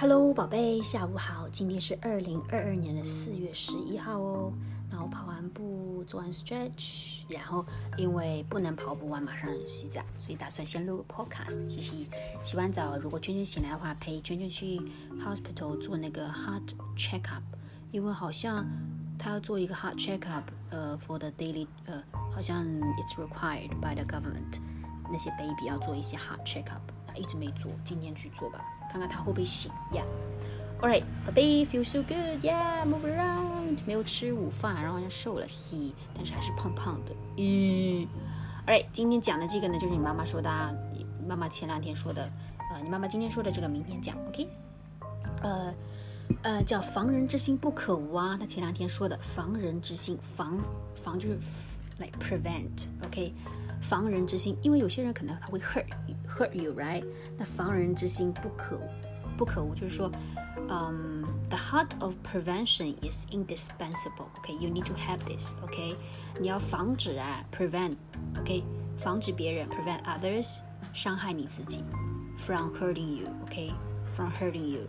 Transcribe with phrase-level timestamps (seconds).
[0.00, 1.46] Hello，宝贝，下午好。
[1.50, 4.50] 今天是二零二二年的四月十一号哦。
[4.90, 7.62] 那我跑完步，做完 stretch，然后
[7.98, 11.68] 因为不能跑步完马上洗澡，所以打算先录个 podcast。
[11.76, 12.08] 嘻嘻，
[12.42, 14.80] 洗完澡，如果圈圈醒来的话，陪圈圈去
[15.22, 17.42] hospital 做那个 heart checkup，
[17.90, 18.66] 因为好像
[19.18, 22.02] 她要做一个 heart checkup，呃，for the daily，呃，
[22.34, 24.62] 好像 it's required by the government，
[25.12, 30.02] 那些 baby 要做一些 heart checkup，他一直没做，今天去做吧，看看他会不会醒呀。
[30.80, 33.78] all right baby，feel so good，yeah，move around。
[33.86, 38.08] 没有吃午饭，然后好像瘦了，he，但是还是胖胖的，嗯。
[38.66, 40.72] All right，今天讲的这个呢，就是你妈妈说的，啊，
[41.26, 42.30] 妈妈前两天说的，
[42.72, 44.48] 呃，你妈妈今天说的这个，明天讲，OK？
[45.42, 45.74] 呃，
[46.42, 48.36] 呃，叫防人之心不可无啊。
[48.38, 50.58] 她前两天说的，防人之心，防
[50.94, 51.38] 防就是
[51.98, 53.32] like prevent，OK？
[53.81, 55.85] 防人之心，因为有些人可能他会 hurt
[56.27, 57.03] hurt you，right？
[57.37, 58.79] 那防人之心不可
[59.37, 60.11] 不可无，就是说。
[60.69, 64.29] um, the heart of prevention is indispensable.
[64.39, 65.53] Okay, you need to have this.
[65.63, 65.95] Okay，
[66.39, 68.63] 你要防止啊，prevent，OK，、okay?
[68.97, 70.61] 防止别人，prevent others
[70.93, 71.83] 伤害你自己，
[72.37, 74.39] from hurting you，OK，from、okay?
[74.39, 74.81] hurting you，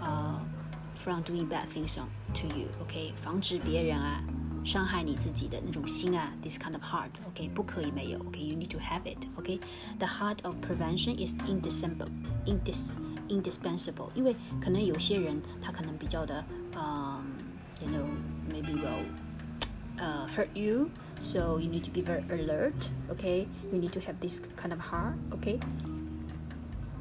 [0.00, 0.38] 呃、
[0.96, 3.14] uh,，from doing bad things on to you，OK，、okay?
[3.16, 4.22] 防止别人啊
[4.64, 7.50] 伤害你自己的那种心啊，this kind of heart，OK，、okay?
[7.50, 8.58] 不可以没有，OK，you、okay?
[8.58, 10.08] need to have it，OK，the、okay?
[10.08, 12.90] heart of prevention is indispensable，indis
[13.28, 16.44] indispensable，因为可能有些人他可能比较的，
[16.76, 17.22] 嗯、
[17.82, 18.06] um,，you know
[18.50, 19.04] maybe will
[19.98, 20.88] uh, hurt you.
[21.20, 22.90] So you need to be very alert.
[23.08, 25.14] Okay, you need to have this kind of heart.
[25.30, 25.58] Okay,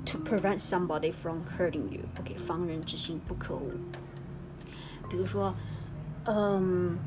[0.05, 2.01] to prevent somebody from hurting you.
[2.21, 3.71] Okay，防人之心不可无。
[5.09, 5.53] 比如说，
[6.25, 6.97] 嗯，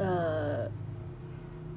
[0.00, 0.70] 呃。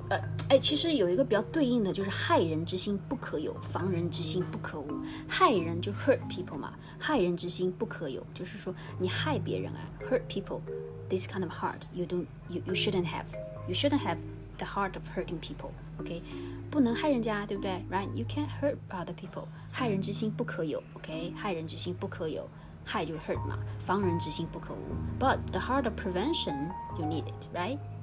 [0.10, 4.88] 呃，哎，其实有一个比较对应的就是害人之心不可有，防人之心不可无。
[5.28, 14.18] 害人就 hurt people 嘛，害人之心不可有，就是说你害别人啊，hurt people，this kind of heart you don't you you shouldn't have，you shouldn't have
[14.58, 16.22] the heart of hurting people，OK，、okay?
[16.72, 17.86] 不能害人家，对不对？
[17.92, 22.50] Right？You can't hurt other people，害人之心不可有，OK，害人之心不可有，
[22.84, 25.24] 害就 hurt 嘛，防人之心不可无。
[25.24, 27.26] But the heart of prevention you need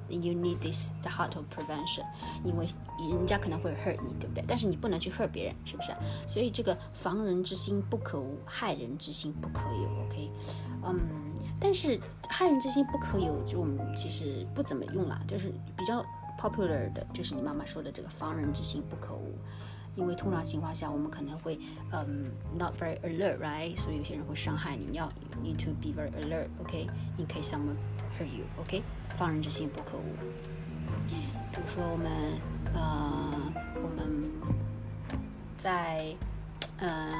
[0.08, 2.04] You need this the heart of prevention，
[2.44, 2.68] 因为
[3.10, 4.44] 人家可能会 hurt 你，对不对？
[4.46, 5.92] 但是你不能去 hurt 别人，是不是？
[6.28, 9.88] 所以这个防人之心不可无，害人之心不可有。
[10.04, 10.30] OK，
[10.84, 11.00] 嗯，
[11.58, 11.98] 但是
[12.28, 16.04] 害人之心不可有，就我们其实不怎么用啦，就是比较
[16.38, 19.32] popular 的，就是你妈妈说的这个防人之心不可无。
[19.94, 21.58] 因为通常情况下，我们可能会
[21.90, 22.24] 嗯
[22.58, 23.76] not very alert，right？
[23.76, 25.06] 所以有些人会伤害你，要
[25.42, 27.76] need to be very alert，OK？In case someone
[28.18, 28.82] hurt you，OK？
[29.16, 30.16] 防人之心不可无。
[31.52, 32.10] 比如说我们
[32.74, 34.30] 呃我们
[35.56, 36.14] 在
[36.84, 37.12] 嗯、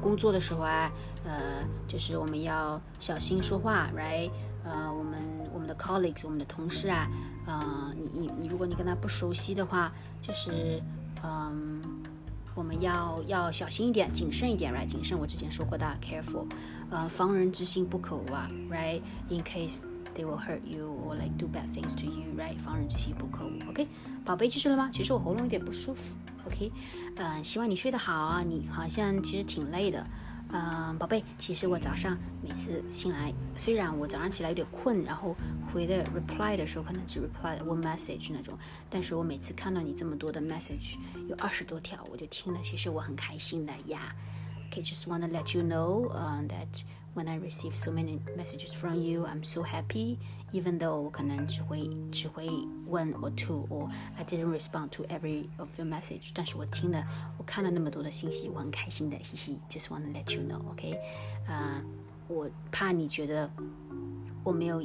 [0.00, 0.90] 工作的时候啊，
[1.24, 4.28] 呃就是我们要小心说话，right？
[4.64, 5.22] 呃我们
[5.54, 7.08] 我们的 colleagues 我们的同事啊，
[7.46, 10.82] 呃你你你如果你跟他不熟悉的话，就是
[11.22, 11.80] 嗯
[12.56, 14.86] 我们要要小心一点，谨慎一点，right？
[14.86, 16.46] 谨慎我之前说过的，careful，
[16.90, 19.82] 呃防人之心不可无啊，right？In case
[20.15, 22.57] they will hurt you or like do bad things to you, right？
[22.57, 23.87] 防人之心不可无，OK？
[24.25, 24.89] 宝贝记住了吗？
[24.93, 26.15] 其实我喉咙有点不舒服，
[26.45, 26.71] OK？
[27.15, 28.43] 嗯，希望你睡得好啊。
[28.43, 30.05] 你好像其实挺累的，
[30.51, 35.35] 嗯，宝贝，其实我早上每次醒来，虽然我早上起来有点困，然后
[35.71, 38.57] 回的 reply 的时候可能只 reply one message 那种，
[38.89, 40.95] 但是我每次看到你这么多的 message，
[41.27, 44.13] 有二十多条，我就听了，其实我很开心的呀。
[44.67, 46.83] OK，just wanna let you know, um, that.
[47.15, 50.17] When I receive so many messages from you, I'm so happy.
[50.53, 52.47] Even though 我可能只会只会
[52.89, 57.05] one or two, or I didn't respond to every of your message，但是我听了，
[57.37, 59.59] 我看了那么多的信息，我很开心的，嘻嘻。
[59.69, 60.97] Just want to let you know, OK？
[61.47, 63.49] 啊、uh,，我怕你觉得
[64.43, 64.77] 我没有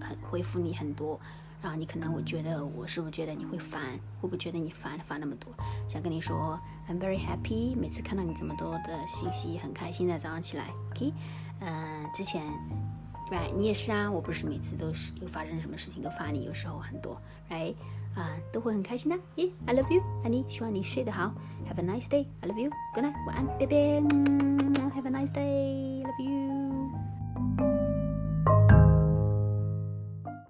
[0.00, 1.20] 很回复你很多，
[1.60, 3.98] 然后你可能我觉得我是不是觉得你会烦？
[4.20, 5.52] 会不会觉得你烦烦那么多？
[5.88, 7.76] 想跟你说，I'm very happy。
[7.76, 11.12] 每次看到你这么多的信息，很开心的早上起来，OK？
[11.61, 12.43] 嗯，之前
[13.31, 17.75] ，right，你也是啊，我不是每次都是有发生什么事情都发你，有时候很多，right，
[18.15, 19.17] 啊，都会很开心的。
[19.35, 21.31] 耶，I love you，爱你，希望你睡得好
[21.69, 27.20] ，Have a nice day，I love you，Good night，晚安，拜拜，Have a nice day，Love you。